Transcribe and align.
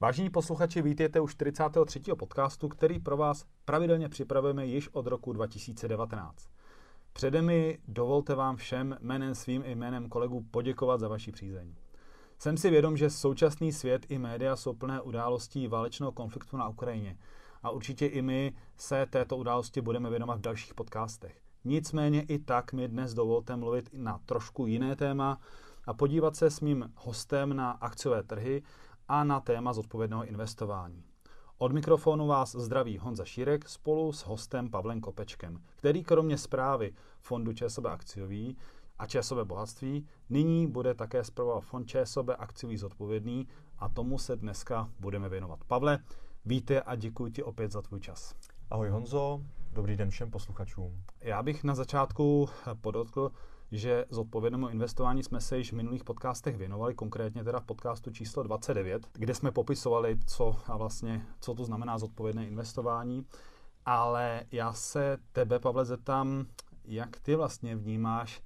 Vážení 0.00 0.30
posluchači, 0.30 0.82
vítejte 0.82 1.20
u 1.20 1.28
43. 1.28 2.00
podcastu, 2.18 2.68
který 2.68 2.98
pro 2.98 3.16
vás 3.16 3.44
pravidelně 3.64 4.08
připravujeme 4.08 4.66
již 4.66 4.88
od 4.92 5.06
roku 5.06 5.32
2019. 5.32 6.48
Přede 7.12 7.42
mi 7.42 7.78
dovolte 7.88 8.34
vám 8.34 8.56
všem 8.56 8.96
jménem 9.00 9.34
svým 9.34 9.62
i 9.66 9.74
jménem 9.74 10.08
kolegů 10.08 10.44
poděkovat 10.50 11.00
za 11.00 11.08
vaši 11.08 11.32
přízeň. 11.32 11.74
Jsem 12.38 12.56
si 12.56 12.70
vědom, 12.70 12.96
že 12.96 13.10
současný 13.10 13.72
svět 13.72 14.06
i 14.08 14.18
média 14.18 14.56
jsou 14.56 14.72
plné 14.72 15.00
událostí 15.00 15.68
válečného 15.68 16.12
konfliktu 16.12 16.56
na 16.56 16.68
Ukrajině 16.68 17.18
a 17.62 17.70
určitě 17.70 18.06
i 18.06 18.22
my 18.22 18.54
se 18.76 19.06
této 19.10 19.36
události 19.36 19.80
budeme 19.80 20.10
věnovat 20.10 20.38
v 20.38 20.42
dalších 20.42 20.74
podcastech. 20.74 21.40
Nicméně 21.64 22.22
i 22.22 22.38
tak 22.38 22.72
mi 22.72 22.88
dnes 22.88 23.14
dovolte 23.14 23.56
mluvit 23.56 23.90
na 23.92 24.20
trošku 24.26 24.66
jiné 24.66 24.96
téma 24.96 25.38
a 25.86 25.94
podívat 25.94 26.36
se 26.36 26.50
s 26.50 26.60
mým 26.60 26.92
hostem 26.96 27.56
na 27.56 27.70
akciové 27.70 28.22
trhy 28.22 28.62
a 29.08 29.24
na 29.24 29.40
téma 29.40 29.72
zodpovědného 29.72 30.24
investování. 30.24 31.04
Od 31.58 31.72
mikrofonu 31.72 32.26
vás 32.26 32.56
zdraví 32.56 32.98
Honza 32.98 33.24
Šírek 33.24 33.68
spolu 33.68 34.12
s 34.12 34.20
hostem 34.20 34.70
Pavlem 34.70 35.00
Kopečkem, 35.00 35.62
který 35.76 36.04
kromě 36.04 36.38
zprávy 36.38 36.94
fondu 37.20 37.52
ČSOB 37.52 37.84
akciový 37.84 38.56
a 38.98 39.06
ČSOB 39.06 39.38
bohatství 39.38 40.06
nyní 40.30 40.66
bude 40.66 40.94
také 40.94 41.24
zpravovat 41.24 41.64
fond 41.64 41.86
ČSOB 41.86 42.28
akciový 42.38 42.76
zodpovědný 42.76 43.48
a 43.78 43.88
tomu 43.88 44.18
se 44.18 44.36
dneska 44.36 44.88
budeme 45.00 45.28
věnovat. 45.28 45.64
Pavle, 45.64 45.98
vítej 46.44 46.82
a 46.86 46.94
děkuji 46.94 47.32
ti 47.32 47.42
opět 47.42 47.72
za 47.72 47.82
tvůj 47.82 48.00
čas. 48.00 48.34
Ahoj 48.70 48.88
Honzo, 48.88 49.40
dobrý 49.72 49.96
den 49.96 50.10
všem 50.10 50.30
posluchačům. 50.30 51.02
Já 51.20 51.42
bych 51.42 51.64
na 51.64 51.74
začátku 51.74 52.48
podotkl, 52.80 53.32
že 53.72 54.04
z 54.10 54.18
odpovědnému 54.18 54.68
investování 54.68 55.22
jsme 55.22 55.40
se 55.40 55.58
již 55.58 55.72
v 55.72 55.76
minulých 55.76 56.04
podcastech 56.04 56.56
věnovali, 56.56 56.94
konkrétně 56.94 57.44
teda 57.44 57.60
v 57.60 57.64
podcastu 57.64 58.10
číslo 58.10 58.42
29, 58.42 59.08
kde 59.12 59.34
jsme 59.34 59.52
popisovali, 59.52 60.18
co 60.26 60.56
a 60.66 60.76
vlastně, 60.76 61.26
co 61.40 61.54
to 61.54 61.64
znamená 61.64 61.98
zodpovědné 61.98 62.46
investování. 62.46 63.26
Ale 63.84 64.42
já 64.52 64.72
se 64.72 65.18
tebe, 65.32 65.58
Pavle, 65.58 65.84
zeptám, 65.84 66.46
jak 66.84 67.20
ty 67.20 67.34
vlastně 67.34 67.76
vnímáš 67.76 68.42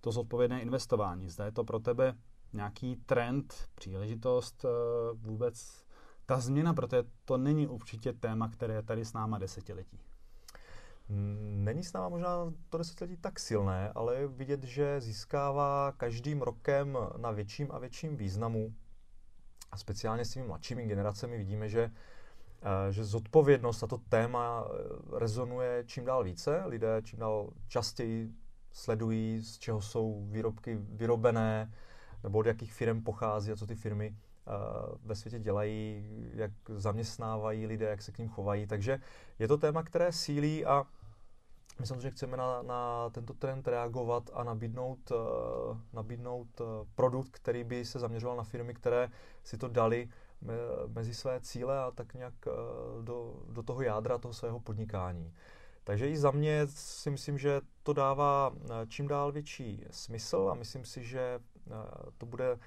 to 0.00 0.12
zodpovědné 0.12 0.62
investování? 0.62 1.28
Zda 1.28 1.44
je 1.44 1.52
to 1.52 1.64
pro 1.64 1.78
tebe 1.78 2.14
nějaký 2.52 2.96
trend, 2.96 3.54
příležitost, 3.74 4.64
eh, 4.64 4.68
vůbec 5.14 5.84
ta 6.26 6.40
změna, 6.40 6.74
protože 6.74 7.02
to 7.24 7.38
není 7.38 7.66
určitě 7.66 8.12
téma, 8.12 8.48
které 8.48 8.74
je 8.74 8.82
tady 8.82 9.04
s 9.04 9.12
náma 9.12 9.38
desetiletí. 9.38 10.00
Není 11.10 11.84
s 11.84 11.92
náma 11.92 12.08
možná 12.08 12.52
to 12.68 12.78
desetiletí 12.78 13.16
tak 13.16 13.40
silné, 13.40 13.92
ale 13.94 14.16
je 14.16 14.28
vidět, 14.28 14.64
že 14.64 15.00
získává 15.00 15.92
každým 15.96 16.42
rokem 16.42 16.98
na 17.16 17.30
větším 17.30 17.68
a 17.72 17.78
větším 17.78 18.16
významu. 18.16 18.74
A 19.72 19.76
speciálně 19.76 20.24
s 20.24 20.32
těmi 20.32 20.46
mladšími 20.46 20.86
generacemi 20.86 21.38
vidíme, 21.38 21.68
že, 21.68 21.90
eh, 22.62 22.92
že 22.92 23.04
zodpovědnost 23.04 23.82
a 23.82 23.86
to 23.86 23.98
téma 23.98 24.64
eh, 24.64 25.18
rezonuje 25.18 25.84
čím 25.86 26.04
dál 26.04 26.24
více. 26.24 26.62
Lidé 26.66 27.02
čím 27.04 27.18
dál 27.18 27.50
častěji 27.68 28.30
sledují, 28.72 29.42
z 29.42 29.58
čeho 29.58 29.80
jsou 29.80 30.26
výrobky 30.30 30.78
vyrobené, 30.80 31.72
nebo 32.22 32.38
od 32.38 32.46
jakých 32.46 32.72
firm 32.72 33.02
pochází 33.02 33.52
a 33.52 33.56
co 33.56 33.66
ty 33.66 33.74
firmy 33.74 34.16
eh, 34.16 34.50
ve 35.04 35.14
světě 35.14 35.38
dělají, 35.38 36.04
jak 36.34 36.52
zaměstnávají 36.68 37.66
lidé, 37.66 37.86
jak 37.86 38.02
se 38.02 38.12
k 38.12 38.18
ním 38.18 38.28
chovají. 38.28 38.66
Takže 38.66 39.00
je 39.38 39.48
to 39.48 39.58
téma, 39.58 39.82
které 39.82 40.12
sílí 40.12 40.66
a 40.66 40.86
my 41.80 41.86
samozřejmě 41.86 42.10
chceme 42.10 42.36
na, 42.36 42.62
na 42.62 43.10
tento 43.10 43.34
trend 43.34 43.68
reagovat 43.68 44.30
a 44.32 44.44
nabídnout, 44.44 45.10
uh, 45.10 45.78
nabídnout 45.92 46.60
uh, 46.60 46.66
produkt, 46.94 47.30
který 47.30 47.64
by 47.64 47.84
se 47.84 47.98
zaměřoval 47.98 48.36
na 48.36 48.42
firmy, 48.42 48.74
které 48.74 49.08
si 49.44 49.58
to 49.58 49.68
dali 49.68 50.08
me, 50.40 50.54
mezi 50.86 51.14
své 51.14 51.40
cíle 51.40 51.78
a 51.78 51.90
tak 51.90 52.14
nějak 52.14 52.34
uh, 52.46 53.04
do, 53.04 53.42
do 53.48 53.62
toho 53.62 53.82
jádra 53.82 54.18
toho 54.18 54.34
svého 54.34 54.60
podnikání. 54.60 55.34
Takže 55.84 56.08
i 56.08 56.16
za 56.16 56.30
mě 56.30 56.66
si 56.66 57.10
myslím, 57.10 57.38
že 57.38 57.60
to 57.82 57.92
dává 57.92 58.52
čím 58.88 59.08
dál 59.08 59.32
větší 59.32 59.84
smysl 59.90 60.48
a 60.52 60.54
myslím 60.54 60.84
si, 60.84 61.04
že 61.04 61.40
to 62.18 62.26
bude 62.26 62.58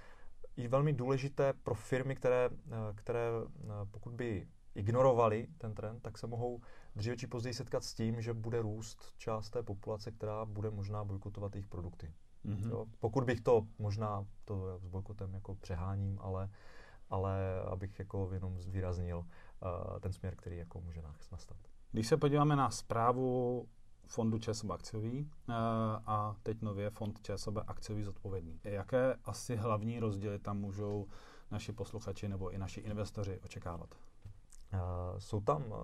i 0.57 0.67
velmi 0.67 0.93
důležité 0.93 1.53
pro 1.53 1.75
firmy, 1.75 2.15
které, 2.15 2.49
které 2.95 3.29
pokud 3.91 4.13
by 4.13 4.47
ignorovali 4.75 5.47
ten 5.57 5.73
trend, 5.73 6.01
tak 6.01 6.17
se 6.17 6.27
mohou 6.27 6.61
dříve 6.95 7.17
či 7.17 7.27
později 7.27 7.53
setkat 7.53 7.83
s 7.83 7.93
tím, 7.93 8.21
že 8.21 8.33
bude 8.33 8.61
růst 8.61 9.13
část 9.17 9.49
té 9.49 9.63
populace, 9.63 10.11
která 10.11 10.45
bude 10.45 10.69
možná 10.69 11.03
bojkotovat 11.03 11.55
jejich 11.55 11.67
produkty. 11.67 12.13
Mm-hmm. 12.45 12.69
Jo? 12.69 12.85
Pokud 12.99 13.23
bych 13.23 13.41
to 13.41 13.67
možná 13.79 14.25
to 14.45 14.79
s 14.79 14.87
bojkotem 14.87 15.33
jako 15.33 15.55
přeháním, 15.55 16.19
ale, 16.21 16.49
ale 17.09 17.61
abych 17.61 17.99
jako 17.99 18.29
jenom 18.33 18.59
zvýraznil 18.59 19.17
uh, 19.17 19.99
ten 19.99 20.13
směr, 20.13 20.35
který 20.35 20.57
jako 20.57 20.81
může 20.81 21.01
nastat. 21.31 21.57
Když 21.91 22.07
se 22.07 22.17
podíváme 22.17 22.55
na 22.55 22.69
zprávu 22.69 23.67
fondu 24.07 24.39
ČSOB 24.39 24.71
akciový 24.71 25.21
uh, 25.21 25.55
a 26.05 26.35
teď 26.43 26.61
nově 26.61 26.89
fond 26.89 27.19
ČSOB 27.21 27.57
akciový 27.67 28.03
zodpovědný. 28.03 28.59
Jaké 28.63 29.15
asi 29.23 29.55
hlavní 29.55 29.99
rozdíly 29.99 30.39
tam 30.39 30.59
můžou 30.59 31.07
naši 31.51 31.73
posluchači 31.73 32.29
nebo 32.29 32.49
i 32.49 32.57
naši 32.57 32.79
investoři 32.79 33.39
očekávat? 33.39 33.95
Uh, 34.73 34.79
jsou 35.19 35.41
tam 35.41 35.63
uh, 35.71 35.77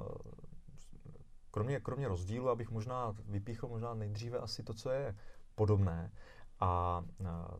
kromě, 1.52 1.80
kromě 1.80 2.08
rozdílu, 2.08 2.50
abych 2.50 2.72
možná 2.72 3.16
vypíchl 3.26 3.68
možná 3.68 3.94
nejdříve 3.94 4.38
asi 4.40 4.64
to, 4.64 4.74
co 4.74 4.90
je 4.90 5.16
podobné. 5.56 6.12
A 6.60 7.04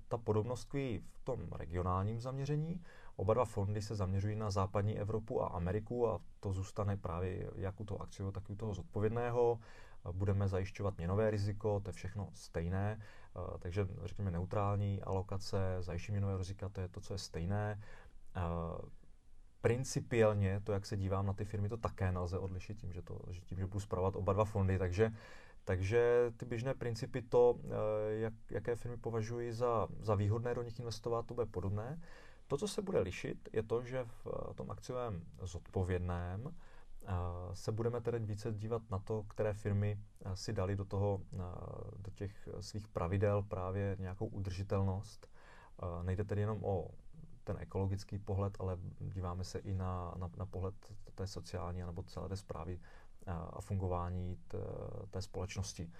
ta 0.08 0.18
podobnost 0.18 0.66
tkví 0.66 1.04
v 1.12 1.20
tom 1.20 1.48
regionálním 1.52 2.20
zaměření. 2.20 2.82
Oba 3.16 3.34
dva 3.34 3.46
fondy 3.46 3.82
se 3.82 3.96
zaměřují 3.96 4.36
na 4.36 4.52
západní 4.52 5.00
Evropu 5.00 5.44
a 5.44 5.48
Ameriku 5.48 6.08
a 6.08 6.20
to 6.40 6.54
zůstane 6.54 6.98
právě 6.98 7.52
jak 7.56 7.80
u 7.80 7.86
toho 7.86 8.02
akciového, 8.02 8.32
tak 8.32 8.50
i 8.50 8.54
u 8.54 8.56
toho 8.56 8.74
zodpovědného. 8.74 9.60
Budeme 10.12 10.48
zajišťovat 10.48 10.98
měnové 10.98 11.32
riziko, 11.32 11.80
to 11.80 11.90
je 11.90 11.94
všechno 11.94 12.30
stejné, 12.34 13.00
takže 13.60 13.88
řekněme 14.04 14.32
neutrální 14.32 15.02
alokace, 15.02 15.78
zajištění 15.80 16.14
měnového 16.14 16.38
rizika, 16.38 16.70
to 16.70 16.82
je 16.82 16.88
to, 16.88 17.02
co 17.02 17.14
je 17.14 17.18
stejné 17.18 17.82
principiálně 19.62 20.62
to, 20.64 20.72
jak 20.72 20.86
se 20.86 20.98
dívám 20.98 21.26
na 21.26 21.34
ty 21.34 21.46
firmy, 21.46 21.70
to 21.70 21.78
také 21.78 22.12
nelze 22.12 22.38
odlišit 22.38 22.78
tím, 22.78 22.94
že, 22.94 23.02
to, 23.02 23.20
že 23.30 23.42
tím, 23.42 23.58
že 23.58 23.66
budu 23.66 23.80
zpravovat 23.80 24.16
oba 24.16 24.34
dva 24.34 24.46
fondy, 24.46 24.78
takže, 24.78 25.12
takže 25.64 26.32
ty 26.38 26.46
běžné 26.46 26.74
principy, 26.74 27.22
to, 27.22 27.60
eh, 27.64 27.70
jak, 28.20 28.34
jaké 28.50 28.76
firmy 28.76 28.98
považuji 28.98 29.54
za, 29.54 29.88
za 30.00 30.16
výhodné 30.16 30.56
do 30.56 30.64
nich 30.64 30.80
investovat, 30.80 31.26
to 31.26 31.34
bude 31.34 31.46
podobné. 31.46 32.02
To, 32.48 32.58
co 32.58 32.68
se 32.68 32.82
bude 32.82 33.00
lišit, 33.00 33.50
je 33.54 33.64
to, 33.64 33.84
že 33.84 34.04
v 34.04 34.28
eh, 34.28 34.54
tom 34.54 34.72
akciovém 34.72 35.24
zodpovědném 35.42 36.48
eh, 36.48 37.12
se 37.54 37.72
budeme 37.72 38.02
tedy 38.02 38.20
více 38.20 38.54
dívat 38.54 38.82
na 38.90 39.00
to, 39.00 39.24
které 39.24 39.54
firmy 39.54 40.00
si 40.34 40.54
dali 40.54 40.76
do 40.76 40.86
toho, 40.86 41.22
do 41.98 42.12
těch 42.12 42.50
svých 42.60 42.88
pravidel 42.88 43.44
právě 43.44 43.96
nějakou 44.00 44.26
udržitelnost. 44.26 45.28
Nejde 46.04 46.24
tedy 46.24 46.42
jenom 46.42 46.64
o 46.64 46.88
ten 47.50 47.58
ekologický 47.60 48.20
pohled, 48.20 48.58
ale 48.60 48.78
díváme 49.00 49.44
se 49.44 49.60
i 49.60 49.74
na, 49.74 50.14
na, 50.18 50.30
na 50.38 50.46
pohled 50.46 50.76
té 51.16 51.28
sociální 51.28 51.82
nebo 51.82 52.04
celé 52.04 52.30
té 52.30 52.38
zprávy 52.38 52.80
a 53.28 53.62
fungování 53.62 54.38
té, 54.48 54.58
té 55.10 55.22
společnosti. 55.22 55.92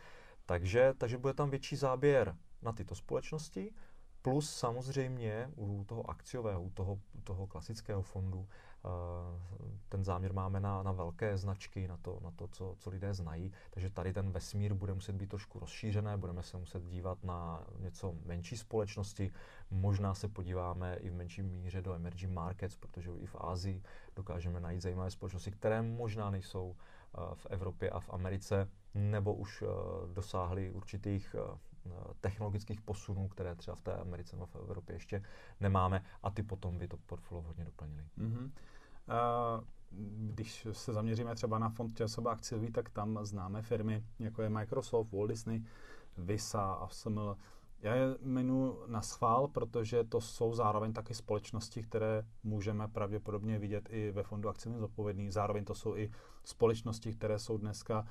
Takže, 0.46 0.94
takže 0.98 1.18
bude 1.18 1.34
tam 1.34 1.50
větší 1.50 1.76
záběr 1.76 2.36
na 2.62 2.74
tyto 2.74 2.96
společnosti, 2.96 3.74
plus 4.22 4.50
samozřejmě 4.50 5.50
u 5.56 5.84
toho 5.88 6.10
akciového, 6.10 6.62
u 6.62 6.70
toho, 6.70 7.00
toho 7.24 7.48
klasického 7.48 8.02
fondu 8.02 8.48
ten 9.90 10.04
záměr 10.04 10.34
máme 10.34 10.60
na, 10.60 10.84
na 10.84 10.92
velké 10.92 11.38
značky, 11.38 11.88
na 11.88 11.98
to, 11.98 12.20
na 12.22 12.32
to 12.32 12.48
co, 12.48 12.76
co 12.80 12.90
lidé 12.90 13.14
znají. 13.14 13.52
Takže 13.70 13.90
tady 13.90 14.14
ten 14.14 14.32
vesmír 14.32 14.74
bude 14.74 14.94
muset 14.94 15.16
být 15.16 15.30
trošku 15.30 15.60
rozšířené, 15.60 16.18
budeme 16.18 16.44
se 16.44 16.58
muset 16.58 16.84
dívat 16.84 17.24
na 17.24 17.64
něco 17.80 18.16
menší 18.26 18.58
společnosti. 18.58 19.32
Možná 19.72 20.14
se 20.14 20.28
podíváme 20.28 20.96
i 20.96 21.10
v 21.10 21.14
menší 21.14 21.42
míře 21.42 21.82
do 21.82 21.94
emerging 21.94 22.34
markets, 22.34 22.76
protože 22.76 23.12
i 23.12 23.26
v 23.26 23.36
Ázii 23.40 23.84
dokážeme 24.16 24.60
najít 24.60 24.82
zajímavé 24.82 25.12
společnosti, 25.12 25.52
které 25.52 25.82
možná 25.82 26.30
nejsou 26.30 26.76
v 27.34 27.46
Evropě 27.50 27.90
a 27.90 28.00
v 28.00 28.10
Americe, 28.10 28.68
nebo 28.94 29.34
už 29.34 29.64
dosáhly 30.14 30.72
určitých 30.72 31.36
technologických 32.22 32.82
posunů, 32.82 33.28
které 33.28 33.56
třeba 33.56 33.76
v 33.76 33.82
té 33.82 33.96
Americe 33.96 34.36
nebo 34.36 34.46
v 34.46 34.56
Evropě 34.56 34.96
ještě 34.96 35.24
nemáme 35.60 36.04
a 36.24 36.30
ty 36.30 36.44
potom 36.44 36.78
by 36.78 36.88
to 36.88 36.98
portfolio 36.98 37.48
hodně 37.48 37.66
doplnili. 37.66 38.04
Mm-hmm. 38.18 38.44
Uh, 38.46 39.64
když 40.32 40.68
se 40.72 40.94
zaměříme 40.94 41.36
třeba 41.36 41.60
na 41.60 41.70
fond 41.70 41.98
časov 41.98 42.26
akciový, 42.26 42.72
tak 42.72 42.90
tam 42.90 43.20
známe 43.22 43.62
firmy, 43.62 44.04
jako 44.20 44.42
je 44.42 44.50
Microsoft, 44.50 45.12
Walt 45.12 45.30
Disney, 45.30 45.64
Visa, 46.18 46.74
ASML. 46.74 47.38
Já 47.82 47.96
je 47.96 48.18
jmenuji 48.22 48.76
na 48.88 49.02
schvál, 49.02 49.48
protože 49.48 50.04
to 50.04 50.22
jsou 50.22 50.54
zároveň 50.54 50.94
taky 50.94 51.14
společnosti, 51.14 51.84
které 51.84 52.24
můžeme 52.44 52.88
pravděpodobně 52.88 53.60
vidět 53.60 53.90
i 53.92 54.12
ve 54.12 54.24
fondu 54.24 54.50
akciovým 54.50 54.80
zodpovědný. 54.80 55.32
Zároveň 55.32 55.66
to 55.66 55.76
jsou 55.76 55.96
i 55.96 56.12
společnosti, 56.44 57.14
které 57.14 57.40
jsou 57.40 57.58
dneska 57.58 58.08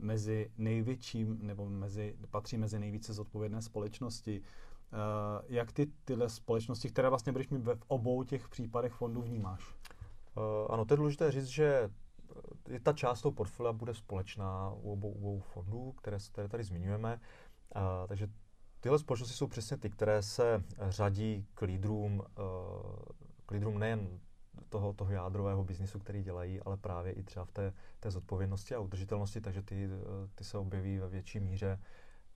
mezi 0.00 0.50
největším, 0.58 1.38
nebo 1.42 1.68
mezi, 1.68 2.16
patří 2.30 2.56
mezi 2.56 2.78
nejvíce 2.78 3.12
zodpovědné 3.12 3.62
společnosti. 3.62 4.40
Uh, 4.40 5.44
jak 5.48 5.72
ty 5.72 5.86
tyhle 6.04 6.28
společnosti, 6.28 6.88
které 6.88 7.08
vlastně 7.08 7.32
budeš 7.32 7.48
mít 7.48 7.64
v 7.64 7.82
obou 7.86 8.22
těch 8.22 8.48
případech 8.48 8.92
fondů, 8.92 9.22
vnímáš? 9.22 9.74
ano, 10.68 10.84
to 10.84 10.94
je 10.94 10.96
důležité 10.96 11.30
říct, 11.30 11.46
že 11.46 11.90
ta 12.82 12.92
část 12.92 13.22
toho 13.22 13.32
portfolia 13.32 13.72
bude 13.72 13.94
společná 13.94 14.70
u 14.70 14.92
obou, 14.92 15.12
obou 15.12 15.40
fondů, 15.40 15.92
které, 15.92 16.18
které 16.32 16.48
tady 16.48 16.64
zmiňujeme. 16.64 17.20
A, 17.74 18.06
takže 18.06 18.28
tyhle 18.80 18.98
společnosti 18.98 19.36
jsou 19.36 19.46
přesně 19.46 19.76
ty, 19.76 19.90
které 19.90 20.22
se 20.22 20.62
řadí 20.88 21.46
k 21.54 21.62
lídrům, 21.62 22.22
k 23.46 23.50
lídrům 23.50 23.78
nejen 23.78 24.20
toho, 24.68 24.92
toho 24.92 25.12
jádrového 25.12 25.64
biznisu, 25.64 25.98
který 25.98 26.22
dělají, 26.22 26.60
ale 26.60 26.76
právě 26.76 27.12
i 27.12 27.22
třeba 27.22 27.44
v 27.44 27.52
té, 27.52 27.72
té 28.00 28.10
zodpovědnosti 28.10 28.74
a 28.74 28.80
udržitelnosti, 28.80 29.40
takže 29.40 29.62
ty, 29.62 29.88
ty 30.34 30.44
se 30.44 30.58
objeví 30.58 30.98
ve 30.98 31.08
větší 31.08 31.40
míře 31.40 31.80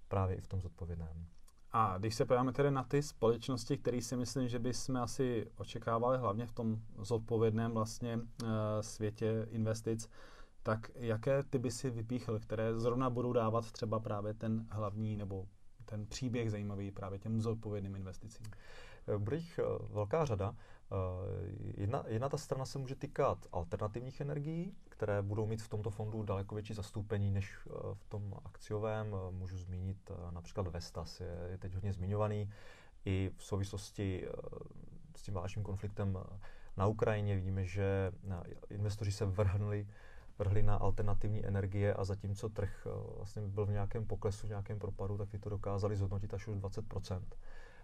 právě 0.09 0.37
i 0.37 0.41
v 0.41 0.47
tom 0.47 0.61
zodpovědném. 0.61 1.27
A 1.73 1.99
když 1.99 2.15
se 2.15 2.25
podíváme 2.25 2.53
tedy 2.53 2.71
na 2.71 2.85
ty 2.85 3.03
společnosti, 3.03 3.79
které 3.79 4.03
si 4.03 4.17
myslím, 4.17 4.49
že 4.49 4.59
bychom 4.59 4.97
asi 4.97 5.47
očekávali 5.57 6.19
hlavně 6.19 6.47
v 6.47 6.53
tom 6.53 6.79
zodpovědném 6.99 7.73
vlastně 7.73 8.17
uh, 8.17 8.49
světě 8.81 9.47
investic, 9.51 10.09
tak 10.63 10.91
jaké 10.95 11.43
ty 11.43 11.59
by 11.59 11.71
si 11.71 11.91
vypíchl, 11.91 12.39
které 12.39 12.79
zrovna 12.79 13.11
budou 13.11 13.33
dávat 13.33 13.73
třeba 13.73 14.01
právě 14.01 14.35
ten 14.35 14.67
hlavní 14.71 15.17
nebo 15.17 15.47
ten 15.85 16.07
příběh 16.07 16.51
zajímavý 16.51 16.91
právě 16.91 17.19
těm 17.19 17.41
zodpovědným 17.41 17.97
investicím? 17.97 18.47
Bude 19.19 19.37
jich 19.37 19.59
eh, 19.59 19.63
velká 19.93 20.25
řada. 20.25 20.55
Eh, 20.93 21.53
jedna, 21.77 22.05
jedna 22.07 22.29
ta 22.29 22.37
strana 22.37 22.65
se 22.65 22.79
může 22.79 22.95
týkat 22.95 23.47
alternativních 23.53 24.21
energií, 24.21 24.75
které 24.89 25.23
budou 25.23 25.47
mít 25.47 25.63
v 25.63 25.69
tomto 25.69 25.91
fondu 25.91 26.23
daleko 26.23 26.55
větší 26.55 26.75
zastoupení 26.75 27.31
než 27.31 27.59
eh, 27.67 27.71
v 27.95 28.05
tom 28.05 28.35
akciovém. 28.45 29.17
Můžu 29.31 29.59
zmínit 29.59 30.11
například 30.31 30.67
Vestas, 30.67 31.21
je, 31.21 31.37
je 31.51 31.59
teď 31.59 31.75
hodně 31.75 31.93
zmiňovaný. 31.93 32.51
I 33.05 33.31
v 33.37 33.45
souvislosti 33.45 34.27
s 35.17 35.23
tím 35.23 35.35
válečným 35.35 35.65
konfliktem 35.65 36.19
na 36.77 36.87
Ukrajině 36.87 37.37
vidíme, 37.37 37.65
že 37.65 38.13
investoři 38.71 39.13
se 39.13 39.25
vrhnuli 39.25 39.87
vrhli 40.39 40.63
na 40.63 40.77
alternativní 40.77 41.47
energie 41.47 41.95
a 41.95 42.05
zatímco 42.05 42.49
trh 42.49 42.87
vlastně 43.17 43.43
byl 43.43 43.67
v 43.67 43.71
nějakém 43.71 44.07
poklesu, 44.07 44.47
v 44.47 44.51
nějakém 44.51 44.79
propadu, 44.79 45.19
tak 45.19 45.29
ty 45.29 45.39
to 45.39 45.51
dokázali 45.51 45.97
zhodnotit 45.97 46.35
až 46.35 46.49
o 46.49 46.53
20% 46.53 47.23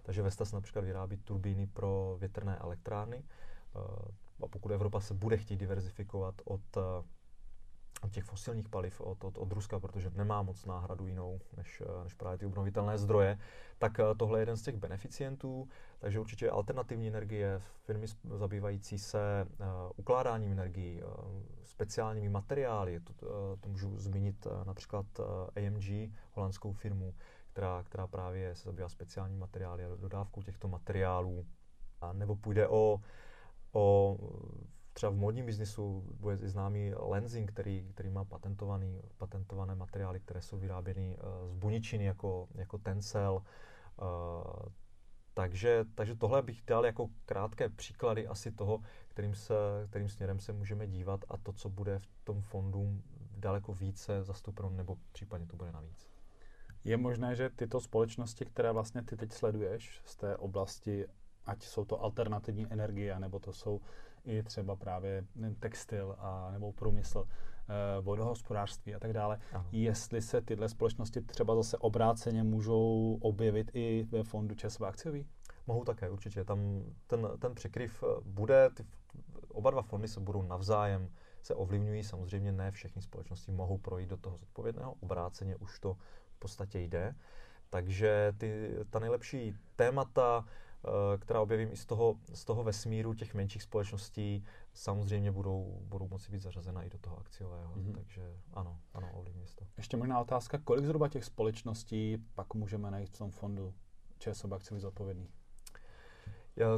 takže 0.03 0.23
Vestas 0.23 0.53
například 0.53 0.85
vyrábí 0.85 1.17
turbíny 1.17 1.67
pro 1.67 2.17
větrné 2.21 2.57
elektrárny. 2.57 3.23
Eh, 3.25 3.79
a 4.43 4.49
pokud 4.49 4.73
Evropa 4.73 5.01
se 5.01 5.15
bude 5.15 5.37
chtít 5.37 5.57
diverzifikovat 5.57 6.35
od, 6.45 6.61
eh, 6.77 6.81
od 8.03 8.13
těch 8.13 8.25
fosilních 8.25 8.69
paliv, 8.69 9.01
od, 9.01 9.25
od, 9.25 9.39
od 9.39 9.53
Ruska, 9.53 9.81
protože 9.81 10.11
nemá 10.11 10.43
moc 10.43 10.65
náhradu 10.65 11.07
jinou 11.07 11.41
než, 11.57 11.83
eh, 11.87 12.05
než 12.05 12.15
právě 12.15 12.39
ty 12.39 12.47
obnovitelné 12.47 12.99
zdroje, 12.99 13.39
tak 13.79 13.93
tohle 14.17 14.39
je 14.39 14.43
jeden 14.43 14.57
z 14.57 14.63
těch 14.63 14.77
beneficientů. 14.77 15.69
Takže 15.99 16.21
určitě 16.21 16.51
alternativní 16.51 17.09
energie, 17.09 17.61
firmy 17.85 18.07
zabývající 18.37 18.99
se 18.99 19.47
uh, 19.49 19.67
ukládáním 19.97 20.53
energií, 20.53 21.03
uh, 21.03 21.11
speciálními 21.65 22.29
materiály, 22.29 23.01
to, 23.01 23.27
uh, 23.27 23.31
to 23.61 23.69
můžu 23.69 23.99
zmínit 23.99 24.47
uh, 24.47 24.65
například 24.65 25.07
uh, 25.19 25.25
AMG, 25.57 26.11
holandskou 26.33 26.73
firmu, 26.73 27.15
která, 27.53 27.83
která 27.83 28.07
právě 28.07 28.55
se 28.55 28.69
zabývá 28.69 28.89
speciální 28.89 29.37
materiály 29.37 29.85
a 29.85 29.97
dodávkou 29.97 30.43
těchto 30.43 30.69
materiálů. 30.69 31.47
A 32.01 32.13
nebo 32.13 32.37
půjde 32.37 32.69
o, 32.69 33.01
o 33.73 34.17
třeba 34.93 35.13
v 35.13 35.17
modním 35.17 35.47
biznisu 35.47 36.05
bude 36.21 36.37
známý 36.37 36.93
Lensing, 36.95 37.53
který, 37.53 37.87
který 37.95 38.11
má 38.11 38.25
patentovaný, 38.25 39.03
patentované 39.19 39.75
materiály, 39.75 40.21
které 40.21 40.43
jsou 40.43 40.59
vyráběny 40.59 41.19
uh, 41.19 41.49
z 41.49 41.55
buničiny 41.55 42.05
jako, 42.05 42.49
jako 42.55 42.79
tencel. 42.79 43.43
Uh, 44.03 44.69
takže, 45.35 45.85
takže 45.95 46.15
tohle 46.15 46.43
bych 46.43 46.63
dal 46.67 46.87
jako 46.87 47.09
krátké 47.27 47.69
příklady 47.69 48.27
asi 48.27 48.53
toho, 48.53 48.81
kterým, 49.09 49.35
se, 49.35 49.55
kterým 49.91 50.09
směrem 50.09 50.41
se 50.41 50.53
můžeme 50.53 50.87
dívat 50.87 51.25
a 51.29 51.37
to, 51.37 51.53
co 51.53 51.69
bude 51.69 51.99
v 51.99 52.07
tom 52.25 52.43
fondu 52.43 53.03
daleko 53.37 53.75
více 53.75 54.25
zastupeno, 54.25 54.71
nebo 54.71 54.97
případně 55.13 55.47
to 55.47 55.57
bude 55.57 55.73
navíc. 55.73 56.11
Je 56.85 56.97
možné, 56.97 57.37
že 57.37 57.51
tyto 57.51 57.81
společnosti, 57.81 58.45
které 58.45 58.73
vlastně 58.73 59.03
ty 59.03 59.17
teď 59.17 59.33
sleduješ 59.33 60.01
z 60.05 60.17
té 60.17 60.37
oblasti, 60.37 61.07
ať 61.47 61.63
jsou 61.63 61.85
to 61.85 62.03
alternativní 62.03 62.67
energie, 62.71 63.21
nebo 63.21 63.39
to 63.39 63.53
jsou 63.53 63.81
i 64.25 64.43
třeba 64.43 64.77
právě 64.77 65.25
textil 65.59 66.17
a 66.19 66.51
nebo 66.51 66.73
průmysl, 66.73 67.25
eh, 67.29 68.01
vodohospodářství 68.01 68.95
a 68.95 68.99
tak 68.99 69.13
dále. 69.13 69.39
Aha. 69.53 69.67
Jestli 69.73 70.23
se 70.23 70.41
tyhle 70.41 70.69
společnosti 70.69 71.21
třeba 71.21 71.55
zase 71.55 71.79
obráceně 71.79 72.43
můžou 72.43 73.19
objevit 73.21 73.71
i 73.75 74.07
ve 74.11 74.23
fondu 74.23 74.55
ČSV 74.55 74.83
akciový? 74.83 75.27
Mohou 75.67 75.85
také, 75.85 76.11
určitě. 76.11 76.45
Tam 76.45 76.85
ten, 77.07 77.29
ten 77.39 77.55
překryv 77.55 78.05
eh, 78.07 78.21
bude, 78.25 78.71
ty, 78.71 78.87
oba 79.49 79.71
dva 79.71 79.83
fondy 79.83 80.09
se 80.09 80.21
budou 80.21 80.43
navzájem 80.43 81.11
se 81.43 81.55
ovlivňují. 81.55 82.03
Samozřejmě 82.03 82.53
ne 82.53 82.71
všechny 82.71 83.03
společnosti 83.03 83.53
mohou 83.53 83.79
projít 83.79 84.11
do 84.11 84.17
toho 84.17 84.37
zodpovědného, 84.37 84.95
obráceně 85.01 85.57
už 85.57 85.81
to 85.81 85.97
podstatě 86.41 86.79
jde. 86.79 87.15
Takže 87.71 88.33
ty, 88.39 88.77
ta 88.91 88.99
nejlepší 88.99 89.55
témata, 89.77 90.45
která 91.19 91.41
objevím 91.41 91.73
i 91.73 91.77
z 91.77 91.87
toho, 91.87 92.17
z 92.35 92.45
toho 92.45 92.65
vesmíru 92.65 93.15
těch 93.15 93.35
menších 93.35 93.63
společností, 93.63 94.45
samozřejmě 94.73 95.33
budou, 95.33 95.81
budou 95.83 96.09
moci 96.09 96.33
být 96.33 96.43
zařazena 96.43 96.83
i 96.83 96.91
do 96.91 96.99
toho 96.99 97.19
akciového. 97.19 97.75
Mm-hmm. 97.75 97.95
Takže 97.95 98.37
ano, 98.53 98.81
ano, 98.95 99.11
ovlivní 99.13 99.45
to. 99.55 99.67
Ještě 99.77 99.97
možná 99.97 100.21
otázka, 100.21 100.59
kolik 100.59 100.85
zhruba 100.85 101.09
těch 101.09 101.25
společností 101.25 102.19
pak 102.35 102.55
můžeme 102.55 102.91
najít 102.91 103.11
v 103.11 103.19
tom 103.19 103.31
fondu 103.31 103.75
ČSOB 104.19 104.53
akciový 104.53 104.81
zodpovědný? 104.81 105.29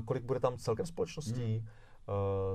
Kolik 0.04 0.24
bude 0.24 0.40
tam 0.40 0.58
celkem 0.58 0.86
společností? 0.86 1.58
Mm. 1.58 1.66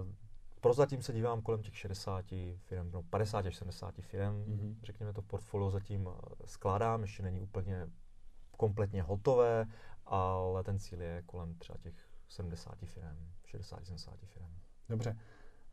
Uh, 0.04 0.14
Prozatím 0.62 1.02
se 1.02 1.14
dívám 1.14 1.42
kolem 1.42 1.62
těch 1.62 1.78
60 1.78 2.26
firm, 2.58 2.92
no 2.92 3.04
50 3.04 3.46
až 3.46 3.56
70 3.56 3.96
firm. 4.02 4.44
Mm-hmm. 4.44 4.76
Řekněme, 4.84 5.14
to 5.14 5.22
portfolio 5.22 5.70
zatím 5.70 6.10
eh, 6.10 6.48
skládám, 6.48 7.02
ještě 7.02 7.24
není 7.24 7.42
úplně 7.42 7.88
kompletně 8.58 9.02
hotové, 9.02 9.66
ale 10.06 10.64
ten 10.64 10.80
cíl 10.80 11.02
je 11.02 11.24
kolem 11.26 11.54
třeba 11.54 11.78
těch 11.78 11.94
70 12.28 12.76
firm, 12.86 13.32
60-70 13.54 14.14
firm. 14.26 14.50
Dobře. 14.90 15.18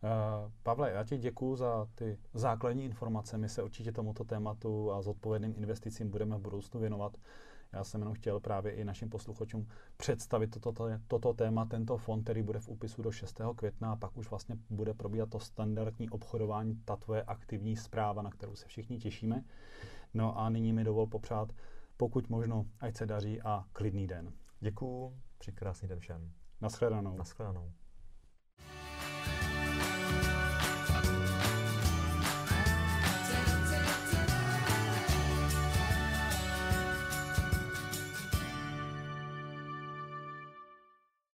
Uh, 0.04 0.52
Pavle, 0.62 0.90
já 0.90 1.04
ti 1.04 1.18
děkuji 1.18 1.56
za 1.56 1.88
ty 1.94 2.18
základní 2.34 2.84
informace. 2.84 3.38
My 3.38 3.48
se 3.48 3.62
určitě 3.62 3.92
tomuto 3.92 4.24
tématu 4.24 4.92
a 4.92 5.02
zodpovědným 5.02 5.54
investicím 5.56 6.10
budeme 6.10 6.36
v 6.36 6.40
budoucnu 6.40 6.80
věnovat. 6.80 7.16
Já 7.72 7.84
jsem 7.84 8.00
jenom 8.00 8.14
chtěl 8.14 8.40
právě 8.40 8.72
i 8.72 8.84
našim 8.84 9.10
posluchačům 9.10 9.68
představit 9.96 10.46
toto, 10.46 10.72
toto, 10.72 10.98
toto 11.06 11.34
téma, 11.34 11.64
tento 11.64 11.96
fond, 11.96 12.22
který 12.22 12.42
bude 12.42 12.60
v 12.60 12.68
úpisu 12.68 13.02
do 13.02 13.12
6. 13.12 13.40
května 13.56 13.92
a 13.92 13.96
pak 13.96 14.16
už 14.16 14.30
vlastně 14.30 14.56
bude 14.70 14.94
probíhat 14.94 15.30
to 15.30 15.40
standardní 15.40 16.10
obchodování, 16.10 16.80
ta 16.84 16.96
tvoje 16.96 17.22
aktivní 17.22 17.76
zpráva, 17.76 18.22
na 18.22 18.30
kterou 18.30 18.56
se 18.56 18.66
všichni 18.66 18.98
těšíme. 18.98 19.44
No 20.14 20.38
a 20.38 20.50
nyní 20.50 20.72
mi 20.72 20.84
dovol 20.84 21.06
popřát, 21.06 21.52
pokud 21.96 22.28
možno, 22.28 22.66
ať 22.80 22.96
se 22.96 23.06
daří 23.06 23.42
a 23.42 23.64
klidný 23.72 24.06
den. 24.06 24.32
Děkuju, 24.60 25.20
při 25.38 25.52
krásný 25.52 25.88
den 25.88 25.98
všem. 25.98 26.32
Naschledanou. 26.60 27.16
Naschledanou. 27.16 27.72